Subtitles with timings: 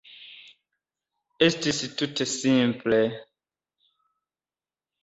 [1.49, 3.05] Estis tute simple.